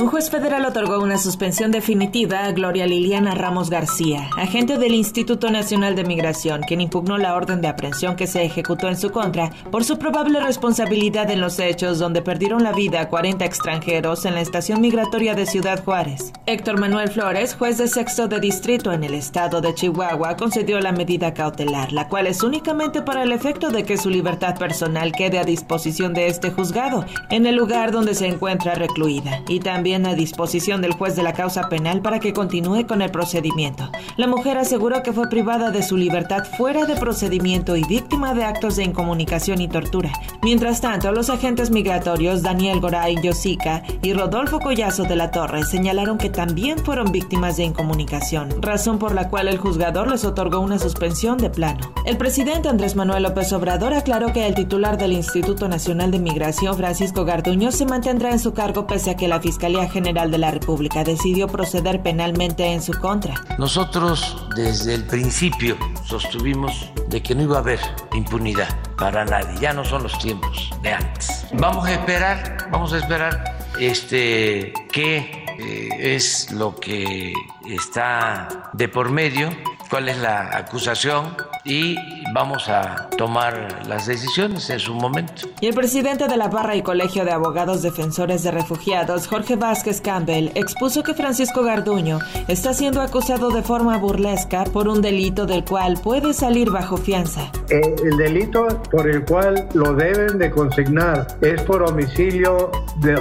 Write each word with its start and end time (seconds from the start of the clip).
Un 0.00 0.06
juez 0.06 0.30
federal 0.30 0.64
otorgó 0.64 0.98
una 0.98 1.18
suspensión 1.18 1.70
definitiva 1.70 2.46
a 2.46 2.52
Gloria 2.52 2.86
Liliana 2.86 3.34
Ramos 3.34 3.68
García, 3.68 4.30
agente 4.38 4.78
del 4.78 4.94
Instituto 4.94 5.50
Nacional 5.50 5.94
de 5.94 6.04
Migración, 6.04 6.62
quien 6.62 6.80
impugnó 6.80 7.18
la 7.18 7.34
orden 7.34 7.60
de 7.60 7.68
aprehensión 7.68 8.16
que 8.16 8.26
se 8.26 8.42
ejecutó 8.42 8.88
en 8.88 8.96
su 8.96 9.10
contra 9.10 9.50
por 9.70 9.84
su 9.84 9.98
probable 9.98 10.40
responsabilidad 10.40 11.30
en 11.30 11.42
los 11.42 11.58
hechos 11.58 11.98
donde 11.98 12.22
perdieron 12.22 12.62
la 12.62 12.72
vida 12.72 13.10
40 13.10 13.44
extranjeros 13.44 14.24
en 14.24 14.36
la 14.36 14.40
estación 14.40 14.80
migratoria 14.80 15.34
de 15.34 15.44
Ciudad 15.44 15.84
Juárez. 15.84 16.32
Héctor 16.46 16.80
Manuel 16.80 17.10
Flores, 17.10 17.54
juez 17.54 17.76
de 17.76 17.86
sexto 17.86 18.26
de 18.26 18.40
distrito 18.40 18.92
en 18.92 19.04
el 19.04 19.12
estado 19.12 19.60
de 19.60 19.74
Chihuahua, 19.74 20.34
concedió 20.34 20.80
la 20.80 20.92
medida 20.92 21.34
cautelar, 21.34 21.92
la 21.92 22.08
cual 22.08 22.26
es 22.26 22.42
únicamente 22.42 23.02
para 23.02 23.22
el 23.22 23.32
efecto 23.32 23.68
de 23.68 23.84
que 23.84 23.98
su 23.98 24.08
libertad 24.08 24.56
personal 24.56 25.12
quede 25.12 25.38
a 25.38 25.44
disposición 25.44 26.14
de 26.14 26.28
este 26.28 26.50
juzgado, 26.50 27.04
en 27.28 27.44
el 27.44 27.56
lugar 27.56 27.92
donde 27.92 28.14
se 28.14 28.28
encuentra 28.28 28.74
recluida, 28.74 29.42
y 29.46 29.60
también 29.60 29.89
a 29.94 30.14
disposición 30.14 30.80
del 30.82 30.92
juez 30.92 31.16
de 31.16 31.24
la 31.24 31.32
causa 31.32 31.68
penal 31.68 32.00
para 32.00 32.20
que 32.20 32.32
continúe 32.32 32.86
con 32.86 33.02
el 33.02 33.10
procedimiento. 33.10 33.90
La 34.16 34.28
mujer 34.28 34.56
aseguró 34.56 35.02
que 35.02 35.12
fue 35.12 35.28
privada 35.28 35.70
de 35.70 35.82
su 35.82 35.96
libertad 35.96 36.44
fuera 36.56 36.86
de 36.86 36.94
procedimiento 36.94 37.74
y 37.76 37.82
víctima 37.84 38.34
de 38.34 38.44
actos 38.44 38.76
de 38.76 38.84
incomunicación 38.84 39.60
y 39.60 39.68
tortura. 39.68 40.12
Mientras 40.42 40.80
tanto, 40.80 41.10
los 41.10 41.28
agentes 41.28 41.70
migratorios 41.70 42.42
Daniel 42.42 42.80
Goray 42.80 43.16
Yosica 43.20 43.82
y 44.02 44.12
Rodolfo 44.12 44.60
Collazo 44.60 45.02
de 45.02 45.16
la 45.16 45.32
Torre 45.32 45.64
señalaron 45.64 46.18
que 46.18 46.30
también 46.30 46.78
fueron 46.78 47.10
víctimas 47.10 47.56
de 47.56 47.64
incomunicación, 47.64 48.62
razón 48.62 48.98
por 48.98 49.14
la 49.14 49.28
cual 49.28 49.48
el 49.48 49.58
juzgador 49.58 50.08
les 50.08 50.24
otorgó 50.24 50.60
una 50.60 50.78
suspensión 50.78 51.36
de 51.38 51.50
plano. 51.50 51.92
El 52.06 52.16
presidente 52.16 52.68
Andrés 52.68 52.94
Manuel 52.94 53.24
López 53.24 53.52
Obrador 53.52 53.94
aclaró 53.94 54.32
que 54.32 54.46
el 54.46 54.54
titular 54.54 54.98
del 54.98 55.12
Instituto 55.12 55.68
Nacional 55.68 56.10
de 56.10 56.18
Migración, 56.18 56.76
Francisco 56.76 57.24
Garduño, 57.24 57.72
se 57.72 57.86
mantendrá 57.86 58.30
en 58.30 58.38
su 58.38 58.52
cargo 58.52 58.86
pese 58.86 59.10
a 59.10 59.16
que 59.16 59.28
la 59.28 59.40
Fiscalía 59.40 59.79
General 59.88 60.30
de 60.30 60.38
la 60.38 60.50
República 60.50 61.04
decidió 61.04 61.48
proceder 61.48 62.02
penalmente 62.02 62.64
en 62.72 62.82
su 62.82 62.92
contra. 62.92 63.34
Nosotros 63.58 64.46
desde 64.56 64.94
el 64.94 65.04
principio 65.04 65.76
sostuvimos 66.04 66.90
de 67.08 67.22
que 67.22 67.34
no 67.34 67.42
iba 67.42 67.56
a 67.56 67.60
haber 67.60 67.80
impunidad 68.14 68.68
para 68.96 69.24
nadie, 69.24 69.58
ya 69.60 69.72
no 69.72 69.84
son 69.84 70.02
los 70.02 70.18
tiempos 70.18 70.70
de 70.82 70.92
antes. 70.92 71.46
Vamos 71.54 71.86
a 71.86 71.92
esperar, 71.92 72.68
vamos 72.70 72.92
a 72.92 72.98
esperar 72.98 73.56
este 73.78 74.72
qué 74.92 75.44
eh, 75.58 76.14
es 76.14 76.52
lo 76.52 76.76
que 76.76 77.32
está 77.68 78.70
de 78.72 78.88
por 78.88 79.10
medio, 79.10 79.50
cuál 79.88 80.08
es 80.08 80.18
la 80.18 80.56
acusación 80.56 81.36
y 81.64 81.96
vamos 82.32 82.68
a 82.68 83.08
tomar 83.16 83.68
las 83.86 84.06
decisiones 84.06 84.68
en 84.70 84.78
su 84.78 84.94
momento. 84.94 85.48
Y 85.60 85.66
el 85.66 85.74
presidente 85.74 86.28
de 86.28 86.36
la 86.36 86.48
Barra 86.48 86.76
y 86.76 86.82
Colegio 86.82 87.24
de 87.24 87.32
Abogados 87.32 87.82
Defensores 87.82 88.42
de 88.42 88.50
Refugiados, 88.50 89.26
Jorge 89.26 89.56
Vázquez 89.56 90.00
Campbell, 90.00 90.50
expuso 90.54 91.02
que 91.02 91.14
Francisco 91.14 91.62
Garduño 91.62 92.18
está 92.48 92.74
siendo 92.74 93.00
acusado 93.00 93.50
de 93.50 93.62
forma 93.62 93.96
burlesca 93.98 94.64
por 94.64 94.88
un 94.88 95.02
delito 95.02 95.46
del 95.46 95.64
cual 95.64 95.98
puede 96.02 96.32
salir 96.32 96.70
bajo 96.70 96.96
fianza. 96.96 97.50
Eh, 97.68 97.80
el 98.04 98.16
delito 98.16 98.66
por 98.90 99.08
el 99.08 99.24
cual 99.24 99.68
lo 99.74 99.94
deben 99.94 100.38
de 100.38 100.50
consignar 100.50 101.26
es 101.40 101.62
por 101.62 101.82
homicidio 101.82 102.70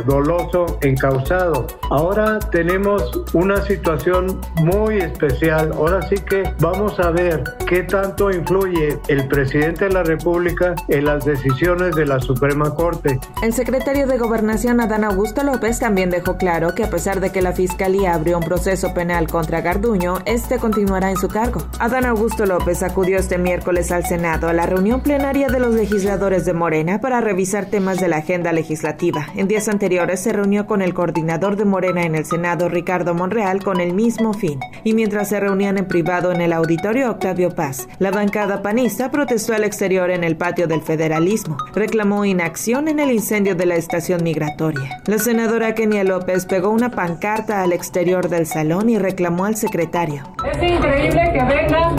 doloso 0.06 0.78
encausado. 0.82 1.68
Ahora 1.90 2.40
tenemos 2.40 3.04
una 3.34 3.62
situación 3.66 4.40
muy 4.58 4.98
especial. 4.98 5.72
Ahora 5.74 6.02
sí 6.04 6.16
que 6.16 6.44
vamos 6.60 7.00
a 7.00 7.12
ver 7.12 7.44
qué 7.68 7.84
tanto 7.84 8.32
influye 8.32 8.99
el 9.08 9.28
presidente 9.28 9.86
de 9.86 9.94
la 9.94 10.04
República 10.04 10.76
en 10.88 11.06
las 11.06 11.26
decisiones 11.26 11.96
de 11.96 12.06
la 12.06 12.20
Suprema 12.20 12.74
Corte. 12.76 13.20
El 13.42 13.54
secretario 13.54 14.08
de 14.08 14.18
Gobernación, 14.18 14.82
Adán 14.82 15.04
Augusto 15.04 15.44
López, 15.44 15.80
también 15.80 16.10
dejó 16.10 16.38
claro 16.38 16.76
que 16.76 16.84
a 16.84 16.90
pesar 16.90 17.20
de 17.20 17.32
que 17.32 17.42
la 17.42 17.54
Fiscalía 17.54 18.14
abrió 18.14 18.38
un 18.38 18.44
proceso 18.44 18.94
penal 18.94 19.28
contra 19.28 19.62
Garduño, 19.62 20.20
este 20.26 20.58
continuará 20.58 21.10
en 21.10 21.18
su 21.18 21.28
cargo. 21.28 21.62
Adán 21.80 22.06
Augusto 22.06 22.46
López 22.46 22.84
acudió 22.84 23.18
este 23.18 23.38
miércoles 23.38 23.92
al 23.92 24.06
Senado 24.06 24.50
a 24.50 24.54
la 24.54 24.66
reunión 24.66 25.02
plenaria 25.02 25.48
de 25.48 25.60
los 25.60 25.74
legisladores 25.74 26.46
de 26.46 26.54
Morena 26.54 27.00
para 27.00 27.22
revisar 27.22 27.66
temas 27.66 28.00
de 28.00 28.10
la 28.10 28.18
agenda 28.18 28.52
legislativa. 28.52 29.28
En 29.36 29.48
días 29.48 29.70
anteriores 29.70 30.20
se 30.20 30.34
reunió 30.34 30.68
con 30.68 30.82
el 30.82 30.94
coordinador 30.94 31.56
de 31.56 31.66
Morena 31.66 32.04
en 32.04 32.16
el 32.16 32.26
Senado, 32.26 32.70
Ricardo 32.70 33.14
Monreal, 33.14 33.64
con 33.64 33.80
el 33.80 33.94
mismo 33.94 34.34
fin. 34.34 34.60
Y 34.84 34.94
mientras 34.94 35.30
se 35.30 35.40
reunían 35.40 35.78
en 35.78 35.88
privado 35.88 36.32
en 36.32 36.42
el 36.42 36.54
auditorio 36.54 37.12
Octavio 37.12 37.50
Paz, 37.56 37.88
la 38.00 38.12
bancada 38.12 38.62
panista 38.62 38.89
protestó 39.12 39.54
al 39.54 39.64
exterior 39.64 40.10
en 40.10 40.24
el 40.24 40.36
patio 40.36 40.68
del 40.68 40.82
federalismo. 40.82 41.58
Reclamó 41.74 42.26
inacción 42.26 42.88
en 42.88 43.00
el 43.00 43.12
incendio 43.12 43.56
de 43.56 43.66
la 43.66 43.76
estación 43.76 44.24
migratoria. 44.24 45.02
La 45.06 45.20
senadora 45.20 45.76
Kenia 45.76 46.04
López 46.04 46.46
pegó 46.46 46.70
una 46.70 46.90
pancarta 46.90 47.62
al 47.62 47.72
exterior 47.72 48.30
del 48.30 48.46
salón 48.46 48.90
y 48.90 48.98
reclamó 48.98 49.46
al 49.46 49.56
secretario. 49.56 50.24
Es 50.52 50.62
increíble 50.62 51.32
que 51.34 51.44
vengan 51.44 51.96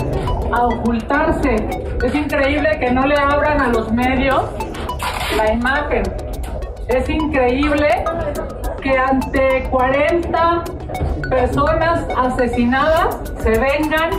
a 0.52 0.66
ocultarse. 0.66 1.56
Es 2.04 2.14
increíble 2.14 2.68
que 2.80 2.90
no 2.90 3.06
le 3.06 3.14
abran 3.14 3.60
a 3.60 3.68
los 3.68 3.92
medios 3.92 4.44
la 5.36 5.52
imagen. 5.52 6.02
Es 6.88 7.08
increíble 7.08 7.88
que 8.82 8.98
ante 8.98 9.68
40 9.70 10.64
personas 11.30 12.04
asesinadas 12.16 13.16
se 13.42 13.50
vengan 13.50 14.10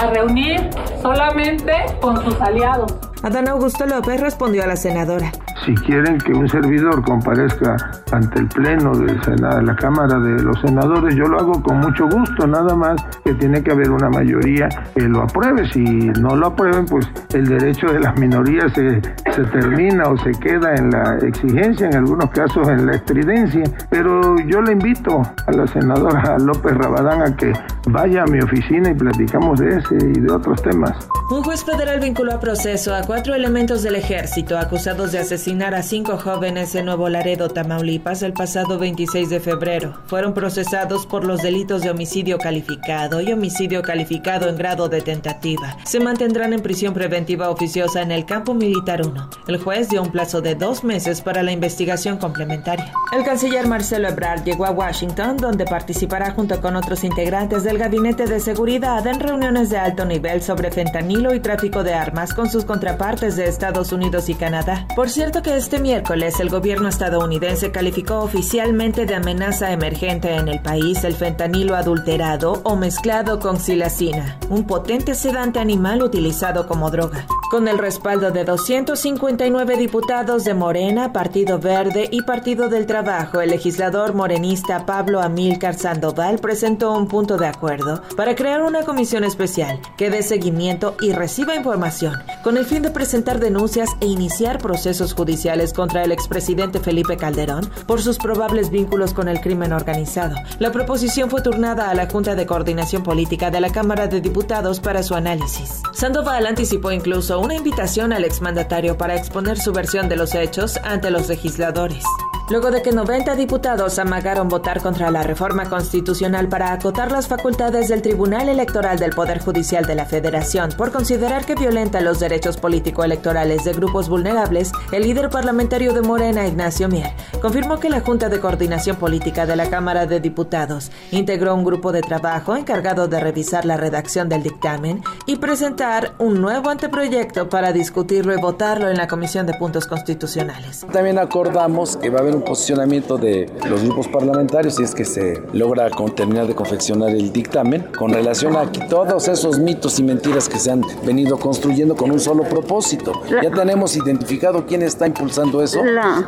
a 0.00 0.06
reunir 0.06 0.70
solamente 1.02 1.72
con 2.00 2.24
sus 2.24 2.40
aliados. 2.40 2.94
Adán 3.22 3.48
Augusto 3.48 3.84
López 3.86 4.18
respondió 4.20 4.64
a 4.64 4.66
la 4.66 4.76
senadora. 4.76 5.30
Si 5.64 5.74
quieren 5.74 6.16
que 6.18 6.32
un 6.32 6.48
servidor 6.48 7.02
comparezca 7.02 7.76
ante 8.12 8.40
el 8.40 8.48
Pleno 8.48 8.92
de 8.96 9.14
la 9.62 9.76
Cámara 9.76 10.18
de 10.18 10.42
los 10.42 10.58
Senadores, 10.60 11.14
yo 11.14 11.24
lo 11.24 11.38
hago 11.38 11.62
con 11.62 11.80
mucho 11.80 12.08
gusto, 12.08 12.46
nada 12.46 12.74
más 12.74 13.02
que 13.24 13.34
tiene 13.34 13.62
que 13.62 13.72
haber 13.72 13.90
una 13.90 14.08
mayoría 14.08 14.68
que 14.94 15.02
lo 15.02 15.22
apruebe. 15.22 15.70
Si 15.70 15.82
no 15.82 16.34
lo 16.34 16.46
aprueben, 16.46 16.86
pues 16.86 17.06
el 17.34 17.46
derecho 17.46 17.88
de 17.88 18.00
las 18.00 18.18
minorías 18.18 18.72
se, 18.72 19.02
se 19.32 19.44
termina 19.44 20.04
o 20.08 20.16
se 20.16 20.30
queda 20.32 20.74
en 20.74 20.90
la 20.90 21.18
exigencia, 21.22 21.88
en 21.88 21.96
algunos 21.96 22.30
casos 22.30 22.66
en 22.68 22.86
la 22.86 22.92
estridencia. 22.92 23.64
Pero 23.90 24.36
yo 24.46 24.62
le 24.62 24.72
invito 24.72 25.22
a 25.46 25.52
la 25.52 25.66
senadora 25.66 26.38
López 26.38 26.74
Rabadán 26.74 27.22
a 27.22 27.36
que 27.36 27.52
vaya 27.88 28.22
a 28.22 28.26
mi 28.26 28.40
oficina 28.40 28.90
y 28.90 28.94
platicamos 28.94 29.60
de 29.60 29.76
ese 29.76 29.96
y 29.96 30.20
de 30.20 30.32
otros 30.32 30.62
temas. 30.62 30.96
Un 31.30 31.42
juez 31.42 31.64
federal 31.64 32.00
vinculó 32.00 32.32
a 32.32 32.40
proceso 32.40 32.94
a 32.94 33.02
cuatro 33.02 33.34
elementos 33.34 33.82
del 33.82 33.94
ejército 33.94 34.58
acusados 34.58 35.12
de 35.12 35.18
asesinar 35.50 35.74
a 35.74 35.82
cinco 35.82 36.16
jóvenes 36.16 36.76
en 36.76 36.84
Nuevo 36.84 37.08
Laredo, 37.08 37.48
Tamaulipas, 37.48 38.22
el 38.22 38.32
pasado 38.32 38.78
26 38.78 39.30
de 39.30 39.40
febrero. 39.40 39.98
Fueron 40.06 40.32
procesados 40.32 41.06
por 41.06 41.24
los 41.24 41.42
delitos 41.42 41.82
de 41.82 41.90
homicidio 41.90 42.38
calificado 42.38 43.20
y 43.20 43.32
homicidio 43.32 43.82
calificado 43.82 44.48
en 44.48 44.56
grado 44.56 44.88
de 44.88 45.00
tentativa. 45.00 45.76
Se 45.84 45.98
mantendrán 45.98 46.52
en 46.52 46.60
prisión 46.60 46.94
preventiva 46.94 47.50
oficiosa 47.50 48.00
en 48.00 48.12
el 48.12 48.26
campo 48.26 48.54
militar 48.54 49.04
1. 49.04 49.30
El 49.48 49.58
juez 49.58 49.88
dio 49.88 50.02
un 50.02 50.12
plazo 50.12 50.40
de 50.40 50.54
dos 50.54 50.84
meses 50.84 51.20
para 51.20 51.42
la 51.42 51.50
investigación 51.50 52.18
complementaria. 52.18 52.92
El 53.10 53.24
canciller 53.24 53.66
Marcelo 53.66 54.08
Ebrard 54.08 54.44
llegó 54.44 54.66
a 54.66 54.70
Washington, 54.70 55.36
donde 55.36 55.64
participará 55.64 56.30
junto 56.30 56.60
con 56.60 56.76
otros 56.76 57.02
integrantes 57.02 57.64
del 57.64 57.78
Gabinete 57.78 58.26
de 58.26 58.38
Seguridad 58.38 59.04
en 59.04 59.18
reuniones 59.18 59.68
de 59.70 59.78
alto 59.78 60.04
nivel 60.04 60.42
sobre 60.42 60.70
fentanilo 60.70 61.34
y 61.34 61.40
tráfico 61.40 61.82
de 61.82 61.94
armas 61.94 62.34
con 62.34 62.48
sus 62.48 62.64
contrapartes 62.64 63.00
partes 63.00 63.34
de 63.36 63.46
Estados 63.46 63.92
Unidos 63.92 64.28
y 64.28 64.34
Canadá. 64.34 64.86
Por 64.94 65.08
cierto 65.08 65.39
que 65.42 65.56
este 65.56 65.78
miércoles 65.78 66.38
el 66.40 66.50
gobierno 66.50 66.88
estadounidense 66.88 67.70
calificó 67.70 68.18
oficialmente 68.18 69.06
de 69.06 69.14
amenaza 69.14 69.72
emergente 69.72 70.34
en 70.34 70.48
el 70.48 70.60
país 70.60 71.04
el 71.04 71.14
fentanilo 71.14 71.76
adulterado 71.76 72.60
o 72.64 72.76
mezclado 72.76 73.38
con 73.38 73.58
silacina, 73.58 74.38
un 74.50 74.66
potente 74.66 75.14
sedante 75.14 75.58
animal 75.58 76.02
utilizado 76.02 76.66
como 76.66 76.90
droga. 76.90 77.26
Con 77.50 77.66
el 77.66 77.78
respaldo 77.78 78.30
de 78.30 78.44
259 78.44 79.76
diputados 79.76 80.44
de 80.44 80.54
Morena, 80.54 81.12
Partido 81.12 81.58
Verde 81.58 82.08
y 82.08 82.22
Partido 82.22 82.68
del 82.68 82.86
Trabajo, 82.86 83.40
el 83.40 83.50
legislador 83.50 84.14
morenista 84.14 84.86
Pablo 84.86 85.20
Amílcar 85.20 85.74
Sandoval 85.74 86.38
presentó 86.38 86.92
un 86.96 87.08
punto 87.08 87.38
de 87.38 87.48
acuerdo 87.48 88.02
para 88.16 88.36
crear 88.36 88.62
una 88.62 88.84
comisión 88.84 89.24
especial 89.24 89.80
que 89.96 90.10
dé 90.10 90.22
seguimiento 90.22 90.94
y 91.00 91.10
reciba 91.10 91.56
información 91.56 92.22
con 92.44 92.56
el 92.56 92.64
fin 92.64 92.82
de 92.82 92.92
presentar 92.92 93.40
denuncias 93.40 93.96
e 94.00 94.06
iniciar 94.06 94.58
procesos 94.58 95.12
judiciales 95.12 95.72
contra 95.72 96.04
el 96.04 96.12
expresidente 96.12 96.78
Felipe 96.78 97.16
Calderón 97.16 97.68
por 97.88 98.00
sus 98.00 98.18
probables 98.18 98.70
vínculos 98.70 99.12
con 99.12 99.26
el 99.26 99.40
crimen 99.40 99.72
organizado. 99.72 100.36
La 100.60 100.70
proposición 100.70 101.28
fue 101.28 101.42
turnada 101.42 101.90
a 101.90 101.96
la 101.96 102.08
Junta 102.08 102.36
de 102.36 102.46
Coordinación 102.46 103.02
Política 103.02 103.50
de 103.50 103.60
la 103.60 103.72
Cámara 103.72 104.06
de 104.06 104.20
Diputados 104.20 104.78
para 104.78 105.02
su 105.02 105.16
análisis. 105.16 105.82
Sandoval 105.92 106.46
anticipó 106.46 106.92
incluso 106.92 107.39
una 107.40 107.54
invitación 107.54 108.12
al 108.12 108.24
exmandatario 108.24 108.96
para 108.98 109.16
exponer 109.16 109.58
su 109.58 109.72
versión 109.72 110.08
de 110.08 110.16
los 110.16 110.34
hechos 110.34 110.78
ante 110.84 111.10
los 111.10 111.28
legisladores. 111.28 112.04
Luego 112.50 112.72
de 112.72 112.82
que 112.82 112.90
90 112.90 113.36
diputados 113.36 113.98
amagaron 114.00 114.48
votar 114.48 114.82
contra 114.82 115.10
la 115.12 115.22
reforma 115.22 115.70
constitucional 115.70 116.48
para 116.48 116.72
acotar 116.72 117.12
las 117.12 117.28
facultades 117.28 117.88
del 117.88 118.02
Tribunal 118.02 118.48
Electoral 118.48 118.98
del 118.98 119.10
Poder 119.10 119.38
Judicial 119.40 119.86
de 119.86 119.94
la 119.94 120.04
Federación 120.04 120.70
por 120.76 120.90
considerar 120.90 121.46
que 121.46 121.54
violenta 121.54 122.00
los 122.00 122.18
derechos 122.18 122.56
político-electorales 122.56 123.64
de 123.64 123.72
grupos 123.72 124.08
vulnerables, 124.08 124.72
el 124.90 125.04
líder 125.04 125.30
parlamentario 125.30 125.92
de 125.92 126.02
Morena, 126.02 126.46
Ignacio 126.46 126.88
Mier, 126.88 127.12
confirmó 127.40 127.78
que 127.78 127.88
la 127.88 128.00
Junta 128.00 128.28
de 128.28 128.40
Coordinación 128.40 128.96
Política 128.96 129.46
de 129.46 129.54
la 129.54 129.70
Cámara 129.70 130.06
de 130.06 130.18
Diputados 130.18 130.90
integró 131.12 131.54
un 131.54 131.64
grupo 131.64 131.92
de 131.92 132.02
trabajo 132.02 132.56
encargado 132.56 133.06
de 133.06 133.20
revisar 133.20 133.64
la 133.64 133.76
redacción 133.76 134.28
del 134.28 134.42
dictamen 134.42 135.02
y 135.24 135.36
presentar 135.36 136.14
un 136.18 136.40
nuevo 136.40 136.70
anteproyecto 136.70 137.48
para 137.48 137.72
discutirlo 137.72 138.34
y 138.34 138.40
votarlo 138.40 138.90
en 138.90 138.96
la 138.96 139.06
Comisión 139.06 139.46
de 139.46 139.54
Puntos 139.54 139.86
Constitucionales. 139.86 140.84
También 140.92 141.18
acordamos 141.18 141.96
que 141.96 142.10
va 142.10 142.18
a 142.18 142.22
haber 142.22 142.34
un 142.34 142.39
posicionamiento 142.42 143.18
de 143.18 143.50
los 143.68 143.82
grupos 143.82 144.08
parlamentarios 144.08 144.76
si 144.76 144.82
es 144.82 144.94
que 144.94 145.04
se 145.04 145.42
logra 145.52 145.88
terminar 146.14 146.46
de 146.46 146.54
confeccionar 146.54 147.10
el 147.10 147.32
dictamen 147.32 147.86
con 147.96 148.12
relación 148.12 148.56
a 148.56 148.70
todos 148.88 149.28
esos 149.28 149.58
mitos 149.58 149.98
y 149.98 150.02
mentiras 150.02 150.48
que 150.48 150.58
se 150.58 150.70
han 150.70 150.82
venido 151.04 151.38
construyendo 151.38 151.96
con 151.96 152.10
un 152.10 152.20
solo 152.20 152.44
propósito. 152.44 153.12
Ya 153.42 153.50
tenemos 153.50 153.96
identificado 153.96 154.66
quién 154.66 154.82
está 154.82 155.06
impulsando 155.06 155.62
eso, 155.62 155.80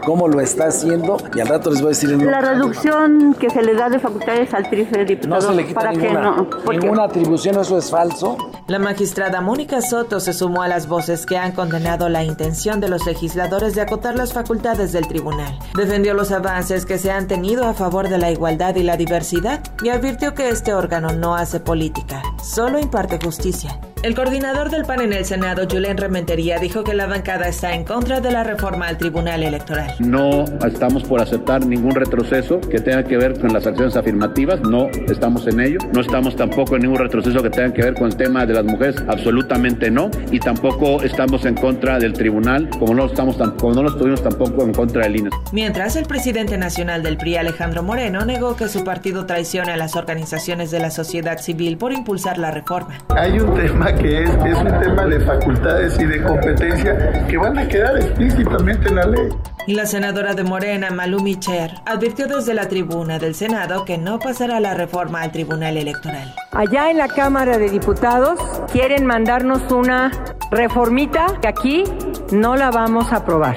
cómo 0.05 0.29
lo 0.29 0.41
está 0.41 0.67
haciendo 0.67 1.17
y 1.35 1.41
al 1.41 1.49
rato 1.49 1.71
les 1.71 1.81
voy 1.81 1.89
a 1.89 1.91
decir 1.91 2.11
el 2.11 2.25
La 2.25 2.41
reducción 2.41 3.35
que 3.39 3.51
se 3.51 3.63
le 3.63 3.75
da 3.75 3.89
de 3.89 3.99
facultades 3.99 4.53
al 4.55 4.69
trife 4.69 4.99
de 4.99 5.05
diputados. 5.05 5.45
No 5.45 5.51
se 5.51 5.57
le 5.57 5.67
quita 5.67 5.93
ninguna, 5.93 6.47
ninguna 6.71 7.05
atribución, 7.05 7.59
eso 7.59 7.79
es 7.79 7.91
falso. 7.91 8.37
La 8.67 8.79
magistrada 8.79 9.41
Mónica 9.41 9.81
Soto 9.81 10.21
se 10.21 10.33
sumó 10.33 10.63
a 10.63 10.69
las 10.69 10.89
voces 10.89 11.27
que 11.27 11.37
han 11.37 11.53
condenado 11.53 12.09
la 12.09 12.25
intención 12.25 12.81
de 12.81 12.89
los 12.89 13.07
legisladores 13.07 13.75
de 13.75 13.81
acotar 13.81 14.15
las 14.15 14.33
facultades 14.33 14.93
del 14.93 15.07
tribunal. 15.07 15.59
Defendió 15.77 16.02
los 16.11 16.33
avances 16.33 16.85
que 16.85 16.99
se 16.99 17.11
han 17.11 17.29
tenido 17.29 17.65
a 17.65 17.75
favor 17.75 18.09
de 18.09 18.19
la 18.19 18.31
igualdad 18.31 18.75
y 18.75 18.83
la 18.83 18.97
diversidad 18.97 19.63
y 19.83 19.89
advirtió 19.89 20.35
que 20.35 20.49
este 20.49 20.75
órgano 20.75 21.13
no 21.13 21.37
hace 21.37 21.61
política, 21.61 22.23
solo 22.43 22.79
imparte 22.79 23.19
justicia. 23.23 23.81
El 24.03 24.17
coordinador 24.17 24.69
del 24.69 24.85
PAN 24.85 25.01
en 25.01 25.13
el 25.13 25.25
Senado, 25.25 25.69
Julián 25.71 25.97
Rementería, 25.97 26.59
dijo 26.59 26.83
que 26.83 26.93
la 26.93 27.07
bancada 27.07 27.47
está 27.47 27.73
en 27.73 27.85
contra 27.85 28.21
de 28.21 28.33
la 28.33 28.43
reforma 28.43 28.89
al 28.89 28.99
Tribunal 28.99 29.45
Electoral. 29.45 29.95
No 30.01 30.45
estamos 30.67 31.05
por 31.05 31.21
aceptar 31.21 31.65
ningún 31.65 31.95
retroceso 31.95 32.61
que 32.61 32.81
tenga 32.81 33.05
que 33.05 33.17
ver 33.17 33.39
con 33.39 33.53
las 33.53 33.65
acciones 33.65 33.95
afirmativas, 33.95 34.61
no 34.63 34.89
estamos 35.09 35.47
en 35.47 35.61
ello. 35.61 35.79
No 35.95 36.01
estamos 36.01 36.35
tampoco 36.35 36.75
en 36.75 36.83
ningún 36.83 36.99
retroceso 36.99 37.41
que 37.45 37.51
tenga 37.51 37.73
que 37.73 37.83
ver 37.83 37.95
con 37.95 38.09
el 38.09 38.17
tema 38.17 38.45
de 38.45 38.55
las 38.55 38.65
mujeres, 38.65 38.97
absolutamente 39.07 39.89
no. 39.89 40.11
Y 40.33 40.41
tampoco 40.41 41.01
estamos 41.05 41.45
en 41.45 41.55
contra 41.55 42.01
del 42.01 42.13
tribunal, 42.13 42.71
como 42.81 42.95
no, 42.95 43.07
estamos, 43.07 43.37
como 43.37 43.73
no 43.73 43.85
lo 43.85 43.91
estuvimos 43.91 44.21
tampoco 44.21 44.65
en 44.65 44.75
contra 44.75 45.05
del 45.05 45.15
INE. 45.15 45.31
Mientras, 45.53 45.95
el 45.95 46.07
presidente 46.07 46.59
nacional 46.59 47.05
del 47.05 47.19
PRI, 47.19 47.37
Alejandro 47.37 47.85
Moreno, 47.85 48.25
negó 48.25 48.57
que 48.57 48.69
su 48.69 48.83
partido 48.83 49.27
traicione 49.27 49.71
a 49.71 49.77
las 49.77 49.95
organizaciones 49.95 50.73
de 50.73 50.81
la 50.81 50.91
sociedad 50.91 51.39
civil 51.39 51.79
por 51.79 51.93
impulsar 51.93 52.39
la 52.39 52.51
reforma. 52.51 52.99
Hay 53.11 53.39
un 53.39 53.55
tema 53.55 53.92
que 53.97 54.25
es, 54.25 54.31
es 54.31 54.59
un 54.59 54.81
tema 54.81 55.07
de 55.07 55.21
facultades 55.21 55.99
y 55.99 56.05
de 56.05 56.23
competencia 56.23 57.27
que 57.27 57.37
van 57.37 57.59
a 57.59 57.67
quedar 57.69 57.97
explícitamente 57.97 58.89
en 58.89 58.97
la 58.97 59.07
ley. 59.07 59.29
Y 59.67 59.75
la 59.75 59.87
senadora 59.87 60.35
de 60.35 60.43
Morena, 60.43 60.91
Malú 60.91 61.21
Micher, 61.21 61.71
advirtió 61.87 62.27
desde 62.27 62.53
la 62.53 62.69
tribuna 62.69 63.19
del 63.19 63.35
Senado 63.35 63.85
que 63.85 63.97
no 63.97 64.19
pasará 64.19 64.59
la 64.59 64.75
reforma 64.75 65.23
al 65.23 65.31
Tribunal 65.31 65.77
Electoral. 65.77 66.35
Allá 66.51 66.91
en 66.91 66.99
la 66.99 67.09
Cámara 67.09 67.59
de 67.59 67.71
Diputados 67.71 68.41
quieren 68.73 69.07
mandarnos 69.07 69.71
una 69.71 70.11
reformita 70.51 71.27
que 71.41 71.49
aquí 71.49 71.85
no 72.33 72.57
la 72.57 72.71
vamos 72.71 73.13
a 73.13 73.19
aprobar. 73.19 73.57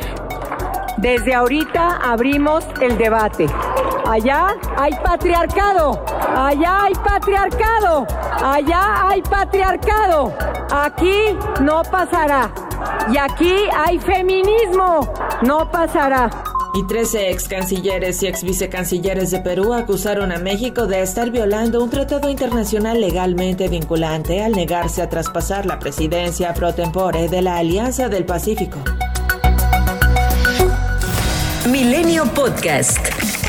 Desde 0.97 1.33
ahorita 1.33 1.97
abrimos 1.97 2.65
el 2.81 2.97
debate. 2.97 3.47
Allá 4.07 4.55
hay 4.77 4.93
patriarcado, 5.03 6.05
allá 6.35 6.83
hay 6.83 6.93
patriarcado, 6.93 8.05
allá 8.43 9.09
hay 9.09 9.21
patriarcado. 9.21 10.33
Aquí 10.71 11.37
no 11.61 11.81
pasará. 11.83 12.51
Y 13.11 13.17
aquí 13.17 13.55
hay 13.75 13.99
feminismo, 13.99 15.11
no 15.41 15.69
pasará. 15.71 16.29
Y 16.73 16.85
13 16.87 17.29
ex 17.29 17.47
cancilleres 17.47 18.21
y 18.21 18.27
ex 18.27 18.43
vicecancilleres 18.43 19.31
de 19.31 19.39
Perú 19.39 19.73
acusaron 19.73 20.33
a 20.33 20.39
México 20.39 20.87
de 20.87 21.01
estar 21.01 21.31
violando 21.31 21.81
un 21.81 21.89
tratado 21.89 22.29
internacional 22.29 22.99
legalmente 22.99 23.69
vinculante 23.69 24.43
al 24.43 24.51
negarse 24.51 25.01
a 25.01 25.07
traspasar 25.07 25.65
la 25.65 25.79
presidencia 25.79 26.53
pro 26.53 26.73
tempore 26.73 27.29
de 27.29 27.41
la 27.41 27.57
Alianza 27.57 28.09
del 28.09 28.25
Pacífico. 28.25 28.79
Milenio 31.71 32.25
Podcast. 32.25 33.44